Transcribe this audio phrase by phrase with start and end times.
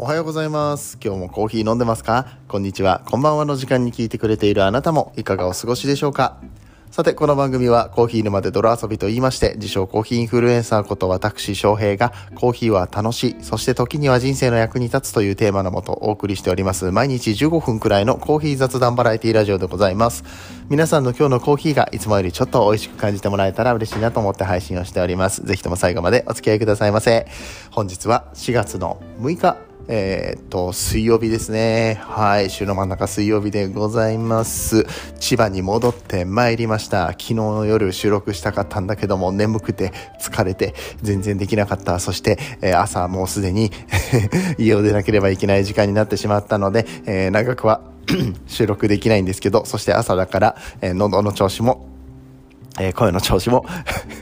[0.00, 0.96] おはようございます。
[1.04, 2.38] 今日もコーヒー飲んでますか？
[2.46, 3.02] こんにちは。
[3.10, 6.40] こんばんはの時間に聞いてくれているあなたもいかがお過ごしでしょうか？
[6.92, 16.92] さて、この番組はコーヒー沼で泥遊びと言いまして、自称コーヒーインフルエンサーこと私翔平がコーヒーは楽しい、そして時には人生の役に立つというテーマのもとお送りしております。
[16.92, 20.22] 毎日15分くらいのコーヒー雑談バラエティラジオでございます。
[20.68, 25.44] 皆さんの今日のコーヒーがいつもよりちょっと美味しく感じてもらえたら嬉しいなと思って配信をしております。
[25.44, 27.26] ぜひとも最後までお付き合いくださいませ。
[27.72, 29.58] 本日は4月の6日、
[29.90, 31.98] えーっと、水曜日ですね。
[32.02, 32.50] はい。
[32.50, 34.86] 週の真ん中水曜日でございます。
[35.18, 37.06] 千葉に戻ってまいりました。
[37.08, 41.98] 昨日の夜収録したかったんだけども、眠くて疲れて全然できなかった。
[42.00, 43.72] そして、えー朝もうすでに
[44.58, 47.80] 家を出なければいけない時間になってしまったので、えー長くは
[48.46, 51.86] 収録できないんですけど、そして朝だから、え喉の調子も
[52.80, 53.64] えー声の調子も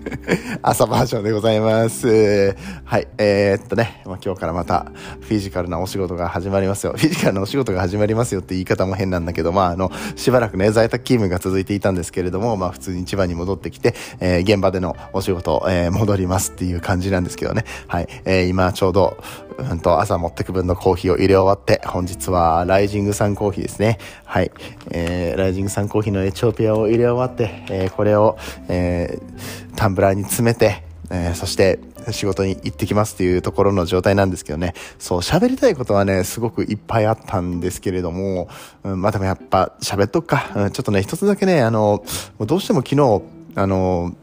[0.63, 2.55] 朝バージョンでございます。
[2.85, 3.09] はい。
[3.19, 4.87] えーっとね、まあ、今日からまた
[5.21, 6.95] フィジカルなお仕事が始まりますよ。
[6.97, 17.65] フィジカルなお仕事が始まりますよって言い方も変なんだけど、まあ、あの、しばらくね、在宅勤務が続いていたんですけれども、まあ、普通に千葉に戻ってきて、えー現場でのお仕事、えー戻りますっていう感じなんですけどね。
[17.89, 18.09] はい。
[18.25, 19.17] えー今ちょうど、
[19.59, 23.99] うんと、朝持ってく分のコーヒーを入れ終わって、本日はライジングサンコーヒーですね。
[24.25, 24.51] はい。
[24.91, 28.37] えーライジングサンコーヒーのエチオピアを入れ終わって、えーこれを、
[28.69, 31.79] えータンブラーに詰めて、えーそして
[32.13, 34.75] 仕事に行ってきますっていうところの状態なんですけどね。
[34.99, 38.49] そう、喋りたいことはね、すごくいっぱいあったんですけれども、
[38.85, 40.53] うん、まあでもやっぱ喋っとくか。
[40.55, 42.05] うんちょっとね、一つだけね、あの、
[42.41, 43.23] どうしても昨日、
[43.55, 44.15] あの、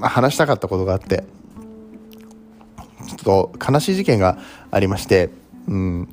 [0.00, 1.24] 話したかったことがあって、
[3.08, 4.38] ちょっと悲しい事件が
[4.70, 5.30] ありまして、
[5.66, 6.08] うん、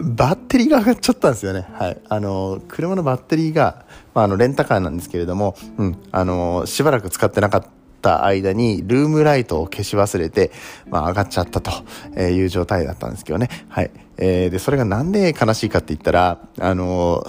[0.00, 1.66] バッテリーが上がっちゃったんですよね。
[1.72, 2.00] はい。
[2.08, 7.64] あの、車のバッテリーが、まあ、あの、レンタカーなんですけれども、うん、あの、しばらく使ってなかっ
[8.00, 10.52] た間に、ルームライトを消し忘れて、
[10.88, 11.72] まあ、上がっちゃったと
[12.20, 13.48] いう状態だったんですけどね。
[13.68, 13.90] はい。
[14.18, 17.26] えー、で、それがなんで悲しいかって言ったら、あの、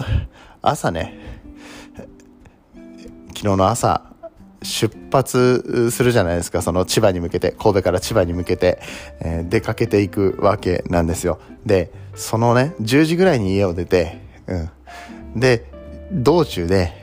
[0.62, 1.18] 朝ね、
[3.30, 4.04] 昨日の朝、
[4.62, 8.80] 出発するじゃないですか、その千葉に向けて、神戸から千葉に向けて、
[9.22, 11.40] えー出かけていくわけなんですよ。
[11.66, 15.40] で、そのね、10時ぐらいに家を出て、うん。
[15.40, 15.66] で、
[16.12, 16.94] 道中で、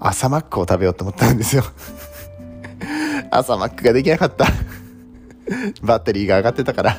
[0.00, 1.64] 朝マックを食べようと思ったんですよ。
[3.30, 4.46] 朝マックができなかった。
[5.82, 6.96] バッテリーが上がってたから。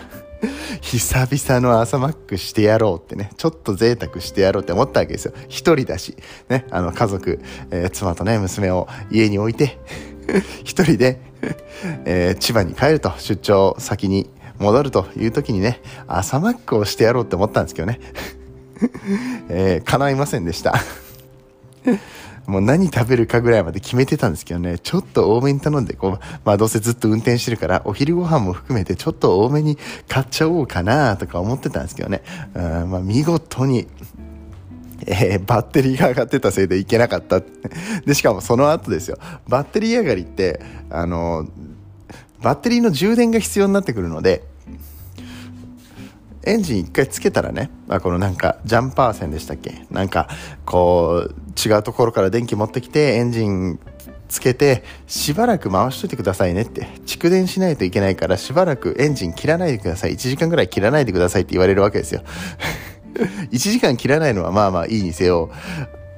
[0.81, 5.33] 久々の朝マックしてやろうってね、ちょっと贅沢してやろうって思ったわけですよ。
[5.47, 6.15] 一人だし、
[6.49, 7.39] ね、あの家族、
[7.71, 9.79] えー妻とね、娘を家に置いて、
[10.63, 11.19] 一人で、
[12.05, 14.29] えー千葉に帰ると、出張先に
[14.59, 17.99] 戻るという時にね、朝マックをしてやろうって思ったんですけどね。
[19.49, 20.75] えー叶いませんでした。
[22.47, 29.77] もう何食べるかぐらいまで決めてたんですけどね、ちょっと多めに頼んで、こう、まあどうせずっと運転してるから、お昼ご飯も含めてちょっと多めに
[30.07, 32.23] 買っちゃおうかなとか思ってたんですけどね、
[32.55, 33.87] うんまあ見事に、
[35.05, 37.41] えーバッテリーが上がってたせいでいけなかった。
[38.05, 39.17] で、しかもその後ですよ、
[39.49, 41.45] バッテリー上がりって、あの、
[42.41, 44.46] バッテリーの充電が必要になってくるので、
[46.47, 49.85] エンジン一回つけたらね、まあ、このなんかジャンパー線でしたっけ？
[49.91, 50.29] なんか
[50.65, 53.79] こう違うところから電気持ってきてエンジン
[54.29, 56.87] つけてしばらく回しといてくださいねって。
[57.05, 60.13] 蓄電しないといけないからしばらくエンジン切らないでください。
[60.13, 62.21] 1時間ぐらい切らないでくださいって言われるわけですよ。
[63.51, 65.49] 1時間切らないのはまあまあいいにせよ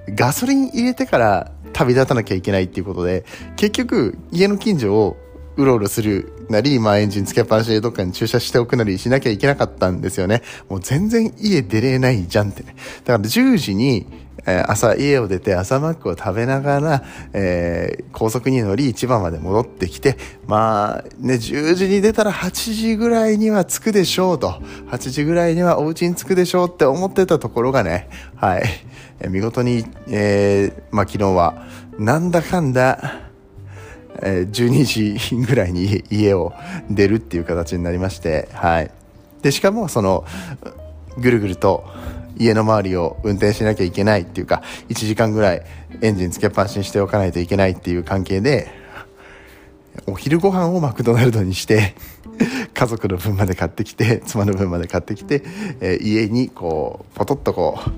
[0.10, 3.26] ガソリン入れてから旅立たなきゃいけないっていうことで
[3.56, 5.18] 結局家の近所を
[5.56, 10.42] うろうろするなり、まあエンジンつけっぱなしでどっかに駐車しておくなりしなきゃいけなかったんですよね。
[10.70, 12.76] もう全然家出れないじゃんってね。
[13.06, 14.06] だから10時に、
[14.46, 20.18] え朝家を出て朝マックを食べながら、えー高速に乗り千葉まで戻ってきて、
[20.48, 24.62] まあね、10時に出たら8時ぐらいには着くでしょうと。
[24.90, 28.64] 8時ぐらいにはお家に着くでしょうって思ってたところがね、はい。
[29.22, 31.66] え見事に、えーまあ昨日は、
[31.98, 33.29] なんだかんだ、
[34.22, 36.54] え12時ぐらいに家を
[36.90, 38.92] 出るっていう形になりまして、はい。
[39.42, 40.26] で、しかも、その、
[41.18, 41.86] ぐるぐると
[42.38, 45.64] 家の周りを運転しなきゃいけないっていうか、1時間ぐらい
[46.02, 48.70] エンジンつけっぱなしにしておかないといけないっていう関係で、
[50.08, 51.96] お昼ご飯をマクドナルドにして、
[52.74, 55.44] 家族の分まで買ってきて、妻の分まで買ってきて、
[55.82, 57.90] えー家にこう、ポトッとこう、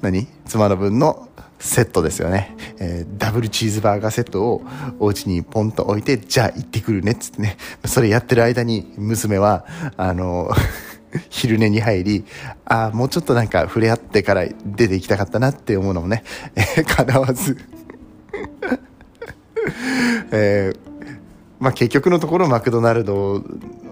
[0.00, 0.26] 何？
[0.46, 1.28] 妻の分の
[1.62, 4.62] セットですよね、えーダブルチーズバーガーセットを
[4.98, 7.56] お家にポンと置いて、じゃあ行ってくるねっつってね。
[7.84, 9.64] それやってる間に娘は、
[9.96, 10.50] あの、
[11.30, 12.24] 昼寝に入り、
[12.64, 16.24] ああ、もうちょっとなんか触れ合ってから出て行きたかったなって思うのもね、
[16.56, 17.56] えー叶わず、
[20.32, 20.78] えー
[21.60, 23.44] まあ、結局のところマクドナルド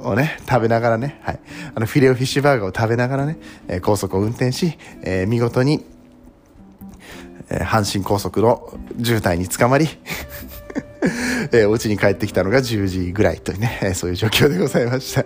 [0.03, 1.39] をね、食べながらね、はい。
[1.73, 3.39] あの、フィレオフィッシュバーガーを食べながらね、
[3.69, 5.85] えー、高速を運転し、えー、見事に、
[7.51, 9.89] えー、阪神高速の渋滞に捕まり
[11.53, 15.23] えー、お家に帰ってきたのが10時ぐらいというね、えー、そういう状況でございました。
[15.23, 15.25] い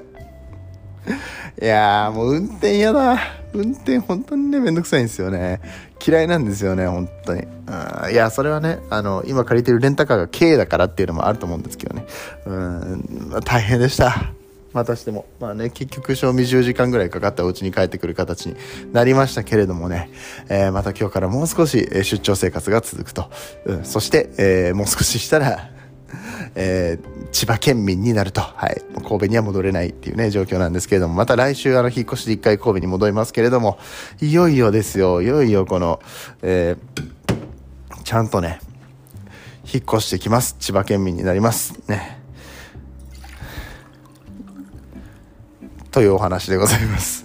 [1.67, 3.19] やー、もう運転嫌だ。
[3.53, 5.61] 運転本当にね、めんどくさいんですよね。
[6.05, 7.43] 嫌いなんですよね、本当に。
[7.43, 12.07] うん、いや、それはね、あの、今借りてるレンタカーが K だからっていうのもあると思うんですけどね。
[12.47, 14.33] うん、大変でした。
[14.75, 15.25] またしても。
[15.41, 18.57] まあね、結局、賞味10時間ぐらいかかったお家に帰ってくる形に
[18.93, 20.11] なりましたけれどもね、
[20.49, 23.31] えー、また今日からもう少し出張生活が続くと。
[23.67, 25.71] うん、そして、えー、もう少ししたら、
[26.57, 33.79] えー、千葉県民になると、はい、神戸には戻れないっていうね、状況なんですけれども、また来週あの、引っ越しで一回神戸に戻りますけれども、
[34.21, 36.01] いよいよですよ、いよいよこの、
[36.43, 38.59] えー、ちゃんとね、
[39.73, 40.57] 引っ越してきます。
[40.59, 41.75] 千葉県民になります。
[41.89, 42.24] ね。
[45.95, 47.25] というお話でございます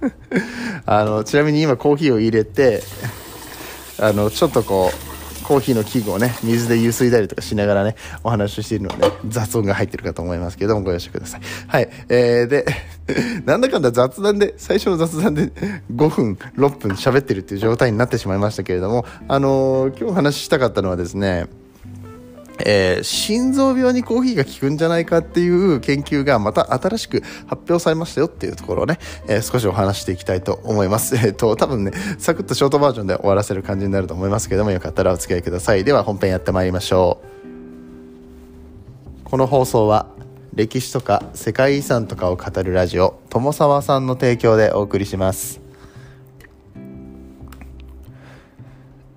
[0.86, 2.80] あの、ちなみに今コーヒーを入れて、
[3.98, 11.40] あの、ちょっとこう、コーヒーの器具をね、水でゆすいだりとかしながらね、お話をしているので、ね、雑音が入ってるかと思いますけども、ご容赦ください。
[11.66, 11.88] はい。
[12.08, 12.64] えー、で、
[13.46, 15.50] なんだかんだ雑談で、最初の雑談で
[15.92, 21.46] 5分、6分喋ってるっていう状態になってしまいましたけれども、あのー、今日お話ししたかったのはですね、
[22.58, 31.16] えー、心臓病にコーヒーが効くんじゃないかっていう研究がまた新しく発表されましたよっていうところをね、えー、少しお話していきたいと思います。
[31.16, 35.84] えっ、ー、と、多分ね、サクッとショートバージョンで終わらせる感じになると思いますけども、よかったらお付き合いください。
[35.84, 37.20] では本編やってまいりましょ
[39.26, 39.28] う。
[39.28, 40.06] この放送は、
[40.54, 45.60] 歴史とか世界遺産とかを語るラジオ、友沢さんの提供でお送りします。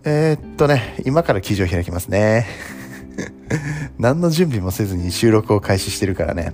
[0.03, 2.76] えー、っとね、今から記事を開きますね。
[3.97, 6.53] 何の準備もせずに収録を開始してるからね。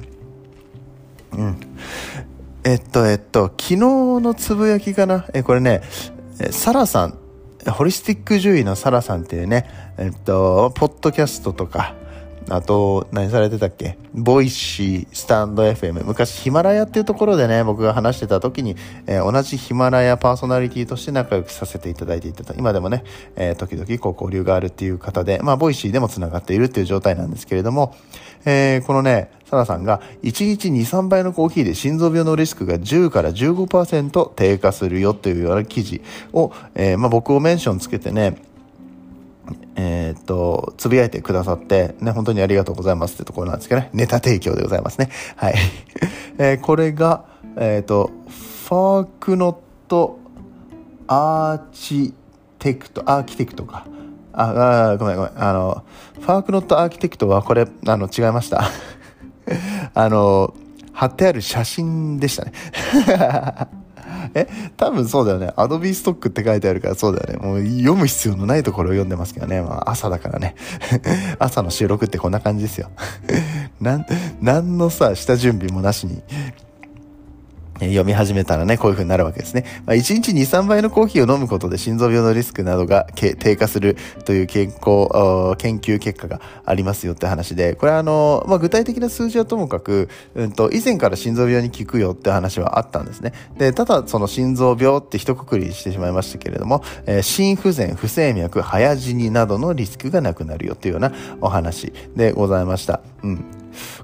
[1.34, 1.58] うん。
[2.64, 5.26] えっと、えっと、昨日のつぶやきかな？
[5.34, 5.82] え、これね、
[6.52, 7.18] サラさん、
[7.68, 9.68] ホリスティック獣医のサラさんっていうね、
[9.98, 11.96] えっと、ポッドキャストとか、
[12.50, 13.98] あと、何されてたっけ？
[14.14, 16.04] ボイシー、スタンド FM。
[16.04, 18.76] 昔ヒマラヤっていうところでね、僕が話してた時に、
[19.08, 22.54] えー、同じヒマラヤパーソナリティとして仲良くさせていただいていたと。
[22.56, 23.04] 今でもね、
[23.36, 27.96] えー、時々こう交流があるっていう方で、まあ、ボイシーでも繋がっているっていう状態なんですけれども、
[28.46, 36.02] えー、このね、サラさんが1日2、3杯のコーヒーで心臓病のリスクが10から15%低下するよというような記事
[36.34, 38.38] を、えー、まあ、僕をメンションつけてね、
[39.76, 45.10] えー、っと、つぶやいてくださって、ね、本当にありがとうございますってところなんですけどね、ネタ提供でございますね。
[45.36, 45.56] はい。
[46.38, 47.26] えー、これが、
[47.58, 48.12] えー、っと、
[48.68, 50.20] Farknot
[51.08, 53.86] Architect、Architect か。
[54.32, 55.32] あ、あごめんごめん。
[55.36, 55.84] あの、
[56.20, 58.64] Farknot Architect はこれ、あの、違いました。
[59.94, 60.54] あの、
[60.94, 62.54] 貼ってある写真でしたね。
[64.36, 64.48] え
[64.78, 65.52] 多分そうだよね。
[65.56, 67.46] Adobe Stock って書いてあるからそうだよね。
[67.46, 69.62] もう読む必要のないところを読んでますけどね。
[69.62, 70.56] まあ朝だからね。
[71.40, 72.90] 朝の収録ってこんな感じですよ。
[73.82, 74.06] なん、
[74.42, 76.22] なんのさ、下準備もなしに、
[77.88, 79.66] 読み始めたらね、こういう風になるわけですね。
[79.86, 93.34] まあ、1日2、3杯のコーヒーを飲むことで心臓病のリスクなどが低下するという健康、研究結果がありますよって話で、これはあの、まあ、具体的な数字はともかく、うんと、以前から心臓病に効くよって話はあったんですね。
[93.58, 101.12] で、ただその心臓病って一括りしてしまいましたけれども、えー、心不全、不整脈、早死になどのリスクがなくなるよっていうような
[101.42, 103.02] お話でございました。
[103.24, 103.46] うん。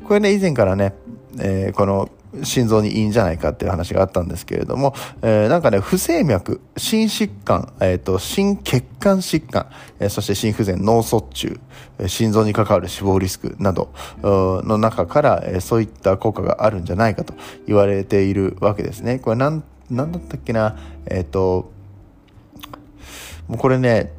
[0.03, 0.93] これね、以前からね、
[1.39, 2.09] えー、この
[2.43, 9.67] 心臓にいいんじゃないかっていう話があったんですけれども、えー、なんかね、不整脈、心疾患、えっ、ー、と、心血管疾患、
[9.99, 11.59] えー、そして心不全、脳卒中、
[11.97, 17.33] えー、心臓に関わる死亡リスクなどの中から、えー、そういった効果があるんじゃないかと
[17.67, 19.19] 言われているわけですね。
[19.19, 21.71] これなん、なんだったっけな、えっ、ー、と、
[23.47, 24.13] もうこれね、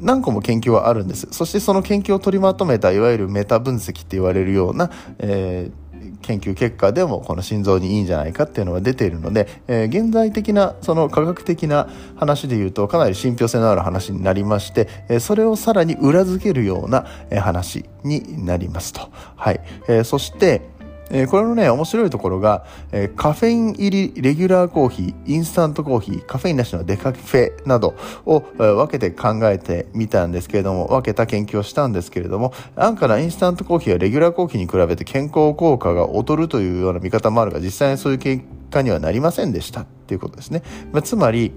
[0.00, 1.28] 何個も研究はあるんです。
[1.30, 5.85] そしてその研究を取りまとめた、いわゆるメタ分析って言われるような、えー
[6.22, 17.06] 研究結果でもこの心臓にいいんじゃないかっていうのが出ているので、えー、現在的なその科学的な話で言うとかなり信憑性のある話になりまして、えー、それをさらに裏付けるような
[17.40, 19.08] 話になりますと。
[19.36, 19.60] はい。
[19.88, 20.75] えー、そして、
[21.10, 27.94] えー、これのね、面白いところが、えー、カフェイン入りレギュラーコーヒー、インスタントコーヒー、カフェインなしのデカフェなど
[28.24, 40.62] を、えー、分けて考えてみたんですけれども、分けた研究をしたんですけれども、安価なインスタントコーヒーはレギュラーコーヒーに比べて健康効果が劣るというような見方もあるが、実際にそういう研究果にはなりませんでしたっていうことですね。
[40.92, 41.52] まあ、つまり、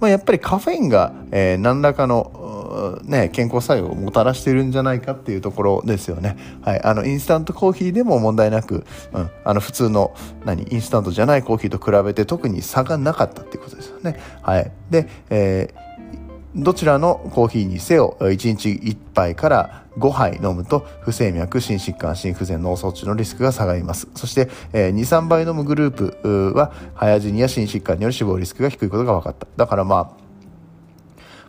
[0.00, 6.36] まあ、やっぱりカフェインが、えー、何らかの、ね、健康作用をもたらしているんじゃないかっていうところですよね。
[6.62, 6.82] はい。
[6.82, 14.20] あの、インスタントコーヒーでも問題なく、うん、あの、普通の、何、インスタントじゃないコーヒーと比べて特に差がなかったっていうことですよね。
[14.42, 14.70] はい。
[14.90, 15.87] で、えー
[16.58, 24.08] どちらのコーヒーにせよ1日1杯から5杯飲むと不整脈、心疾患、心不全、脳卒中のリスクが下がります。
[24.14, 29.46] そして、えー、2、3杯飲むグループは早死にや心疾患による死亡リスクが低いことが分かった。
[29.56, 30.27] だからまあ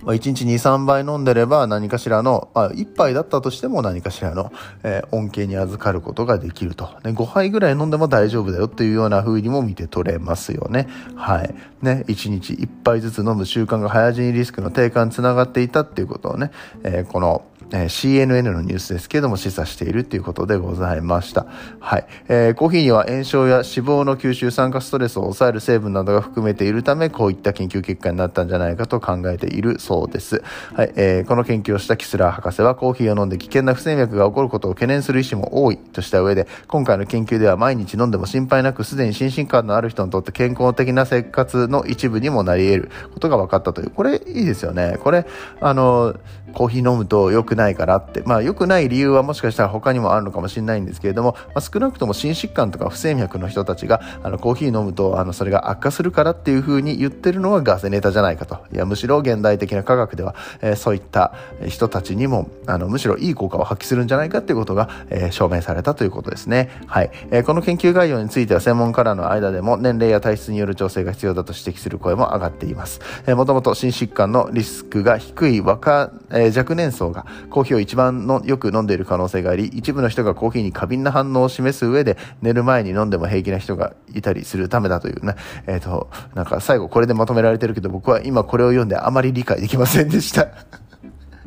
[0.04, 4.52] まあ、1日2、3杯飲んでれば何かしらの、まあ、1杯だったとしても何かしらの、
[4.84, 6.86] えー、恩恵に預かることができると。
[7.04, 10.88] ね、5杯ぐらい飲んでも大丈夫だよっていうような風にも見て取れますよね。
[11.16, 11.56] はい。
[11.82, 16.52] ね、1日1杯ずつ飲む習慣が早死にリスクの低下につながっていたっていうことをね、
[16.84, 21.46] えー、この、えー、CNN のニュースですけども示唆しているということでございました。
[21.80, 22.06] はい。
[22.28, 30.44] えー、コーヒーには炎症や脂肪の吸収、酸化ストレスを抑える成分などが含めているため、こういった研究結果になったんじゃないかと考えているそうです。
[30.74, 30.94] はい。
[30.96, 43.90] えー、この研究をしたキスラー博士は、コーヒーを飲んで危険な不整脈が起こることを懸念する医師も多いとした上で、今回の研究では毎日飲んでも心配なく、すでに心身感のある人にとって健康的な生活の一部にもなり得ることが分かったという。
[43.92, 44.98] これいいですよね。
[45.04, 45.26] これ、
[45.62, 46.16] あの、
[46.54, 58.60] コーヒー飲むと良くないからって、まあ良くない理由はもしかしたら他にもあるのかもしれないんですけれども、まあ、少なくとも心疾患とか不整脈の人たちがあのコーヒー飲むとあのそれが悪化するからっていう風に言ってるのはガセネタじゃないかと。
[58.74, 61.34] いや、むしろ現代的な科学では、えー、そういった
[61.68, 66.70] 人たちにもあのむしろいい効果を発揮するんじゃないかっていうことが、えー、証明されたということですね。
[66.88, 67.12] はい。
[67.32, 73.02] えー、この研究概要については専門家らの間でも年齢や体質による調整が必要だと指摘する声も上がっています。
[73.28, 85.36] えー、もともと心疾患のリスクが低い若、えー、え若年層がコーヒーを一番のよく飲んでいる可能性があり、一部の人がコーヒーに過敏な反応を示す上で、寝る前に飲んでも平気な人がいたりするためだというね、
[85.68, 90.50] えっ、ー、と、なんか最後これでまとめられてるけど、僕は今これを読んであまり理解できませんでした。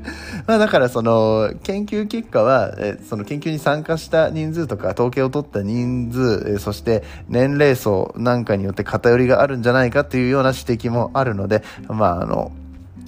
[0.47, 12.53] まあだからその研究結果は、えその研究に参加した人数とか統計を取った人数、そして年齢層なんかによって偏りがあるんじゃないかというような指摘もあるので、まああの、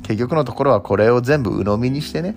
[0.04, 2.36] 結局のところはこれを全部鵜呑みにしてね、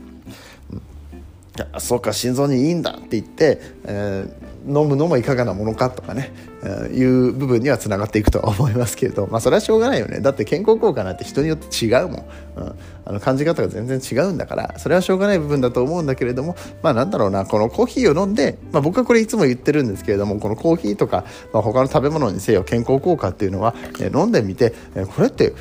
[1.80, 6.32] そうか心臓にいいんだって言って、えー、飲むのもいかがなものかとかね、
[6.64, 10.20] えー、いう部分にはつながっていくとは思いますけれどまあそれはしょうがないよね。
[10.20, 12.26] だって健康効果なんて人によって違うもん、
[12.58, 25.54] うん、あの感じ方が全然違うんだからそれはしょうがない部分だと思うんだけれどもまあなんだろうなこのコーヒーを飲んで、まあ、僕はこれいつも言ってるんですけれどもこのコーヒーとか、まあ、他の食べ物にせよ健康効果っていうのは、えー、飲んでみて、え、これって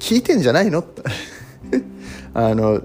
[0.00, 0.84] 効いてんじゃないの？
[2.34, 2.80] あの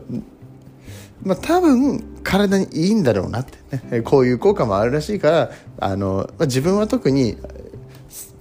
[1.23, 3.57] まあ、多分体にいいんだろうなって。
[3.89, 7.37] ねこういう効果もあるらしいからあの、まあ、自分は特に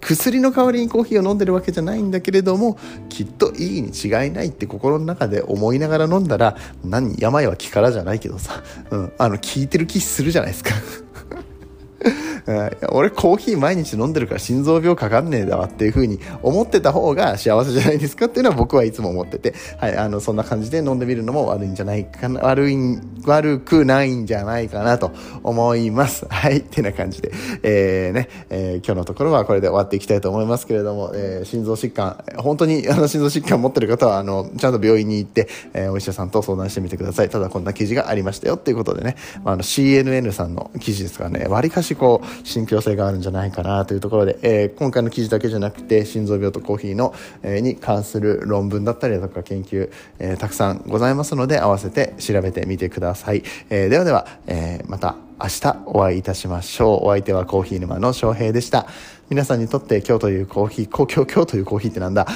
[0.00, 2.78] 薬の代わりにコーヒーを飲んでるわけじゃないんだけれども
[3.08, 10.70] きっといいに違いないって心の中で思いながら飲んだら何病は気からじゃないけどさ、うん、あの効いてる気するじゃないですか。
[12.90, 22.76] 俺コーヒー毎日飲んでるから心臓病かかんねえだわっていう風に思ってた方が幸せじゃないですかっていうのは僕はいつも思ってて、はい、あの、そんな感じで飲んでみるのも悪いんじゃないかな、悪い、
[23.24, 26.26] 悪くないんじゃないかなと思います。
[26.30, 27.32] はい、ってな感じで、
[27.62, 37.30] えー、ね、えー、今日のところはこれで終わっていきたいと思いますけれども、えー、心臓疾患、本当に あの心臓疾患持ってる方は、あの、ちゃんと病院に行って、えー、お医者さんと相談してみてください。
[37.30, 57.06] ただこんな記事がありましたよっていうことでね、まあ、あの CNN さんの記事ですからね、割かしこう、信憑性があるんじゃないかなというところで、えー、今回の記事だけじゃなくて心臓病とコーヒーの、えー、に関する論文だったりだとか研究、えー、たくさんございますので合わせて調べてみてください、え、ではでは、え、また明日お会いいたしましょう。
[57.06, 58.86] お相手はコーヒー沼の翔平でした。
[59.28, 62.26] 皆さんにとって今日というコーヒー今日今日というコーヒーってなんだ？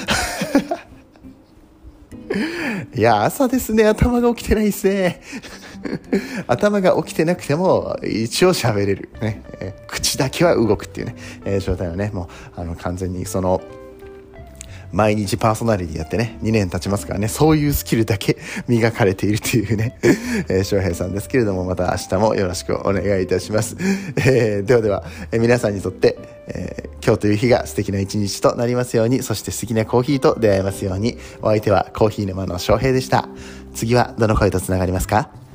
[2.95, 3.87] いや朝ですね。
[3.87, 5.21] 頭が起きてないっすね。
[6.47, 9.43] 頭が起きてなくても一応喋れる、ね。
[9.61, 13.61] えー、口だけは動くっていうね、えー、状態はねもうあの完全にその
[14.93, 19.99] 毎日パーソナリティやってね、2年経ちますからね、そういうスキルだけ 磨かれているというね、
[20.49, 23.77] えー、翔平さんですけれども、また明日もよろしくお願いいたします。
[24.17, 33.29] えー、ではでは、えー、皆さんにとって、えー、今日という日が素敵な一日となりますように、そして素敵なコーヒーと出会えますように、お相手はコーヒー沼の翔平でした。
[33.75, 35.48] 次はどの声と繋がりますか？